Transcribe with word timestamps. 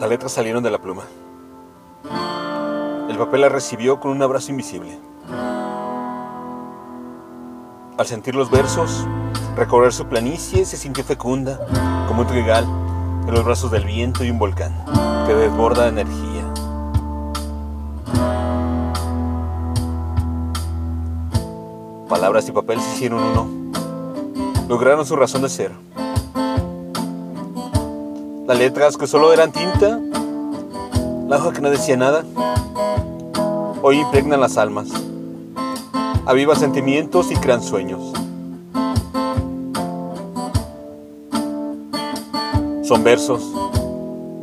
Las 0.00 0.08
letras 0.08 0.32
salieron 0.32 0.62
de 0.62 0.70
la 0.70 0.78
pluma. 0.78 1.04
El 3.08 3.16
papel 3.16 3.42
la 3.42 3.48
recibió 3.48 4.00
con 4.00 4.10
un 4.10 4.22
abrazo 4.22 4.50
invisible. 4.50 4.98
Al 7.96 8.06
sentir 8.06 8.34
los 8.34 8.50
versos, 8.50 9.06
recorrer 9.56 9.92
su 9.92 10.06
planicie 10.06 10.64
se 10.64 10.76
sintió 10.76 11.04
fecunda, 11.04 11.60
como 12.08 12.22
un 12.22 12.26
trigal 12.26 12.64
en 12.64 13.32
los 13.32 13.44
brazos 13.44 13.70
del 13.70 13.84
viento 13.84 14.24
y 14.24 14.30
un 14.30 14.38
volcán 14.38 14.74
que 15.26 15.34
desborda 15.34 15.86
energía. 15.86 16.52
Palabras 22.08 22.48
y 22.48 22.52
papel 22.52 22.80
se 22.80 22.94
hicieron 22.94 23.22
uno. 23.22 23.72
Lograron 24.68 25.06
su 25.06 25.14
razón 25.14 25.42
de 25.42 25.48
ser. 25.48 25.70
Las 28.46 28.58
letras 28.58 28.98
que 28.98 29.06
solo 29.06 29.32
eran 29.32 29.52
tinta, 29.52 29.98
la 31.28 31.36
hoja 31.38 31.52
que 31.52 31.62
no 31.62 31.70
decía 31.70 31.96
nada, 31.96 32.24
hoy 33.80 34.00
impregnan 34.00 34.38
las 34.38 34.58
almas, 34.58 34.88
aviva 36.26 36.54
sentimientos 36.54 37.32
y 37.32 37.36
crean 37.36 37.62
sueños. 37.62 38.12
Son 42.82 43.02
versos, 43.02 43.50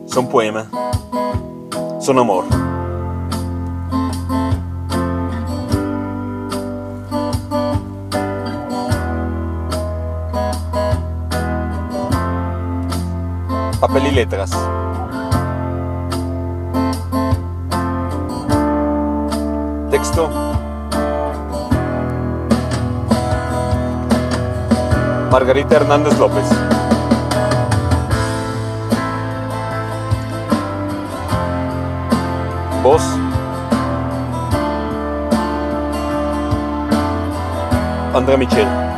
son 0.07 0.27
poema, 0.29 0.67
son 1.99 2.17
amor. 2.17 2.45
Papel 13.81 14.05
y 14.05 14.11
letras. 14.11 14.51
Texto. 19.89 20.29
Margarita 25.31 25.77
Hernández 25.77 26.15
López. 26.19 26.45
Voz. 32.83 33.01
Andrea 38.13 38.37
Michel. 38.37 38.90